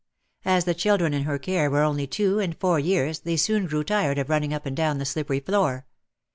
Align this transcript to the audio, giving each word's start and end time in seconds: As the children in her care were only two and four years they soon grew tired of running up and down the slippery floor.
As 0.45 0.65
the 0.65 0.73
children 0.73 1.13
in 1.13 1.25
her 1.25 1.37
care 1.37 1.69
were 1.69 1.83
only 1.83 2.07
two 2.07 2.39
and 2.39 2.57
four 2.57 2.79
years 2.79 3.19
they 3.19 3.37
soon 3.37 3.67
grew 3.67 3.83
tired 3.83 4.17
of 4.17 4.31
running 4.31 4.51
up 4.51 4.65
and 4.65 4.75
down 4.75 4.97
the 4.97 5.05
slippery 5.05 5.39
floor. 5.41 5.85